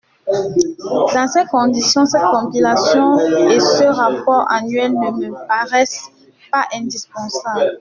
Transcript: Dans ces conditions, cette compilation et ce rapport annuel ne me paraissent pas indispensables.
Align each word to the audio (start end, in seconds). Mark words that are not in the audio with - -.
Dans 1.13 1.27
ces 1.31 1.45
conditions, 1.45 2.07
cette 2.07 2.23
compilation 2.23 3.19
et 3.19 3.59
ce 3.59 3.83
rapport 3.83 4.47
annuel 4.51 4.93
ne 4.93 5.11
me 5.27 5.47
paraissent 5.47 6.09
pas 6.51 6.65
indispensables. 6.73 7.77